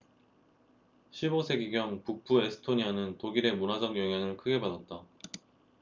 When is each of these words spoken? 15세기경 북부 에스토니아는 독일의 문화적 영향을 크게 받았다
15세기경 1.11 2.03
북부 2.03 2.41
에스토니아는 2.41 3.19
독일의 3.19 3.55
문화적 3.55 3.95
영향을 3.95 4.35
크게 4.35 4.59
받았다 4.59 5.03